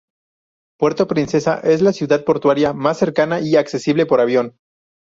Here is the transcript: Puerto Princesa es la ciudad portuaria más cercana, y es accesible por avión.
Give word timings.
Puerto 0.79 1.05
Princesa 1.05 1.59
es 1.59 1.83
la 1.83 1.93
ciudad 1.93 2.25
portuaria 2.25 2.73
más 2.73 2.97
cercana, 2.97 3.39
y 3.39 3.49
es 3.51 3.59
accesible 3.59 4.07
por 4.07 4.19
avión. 4.19 4.57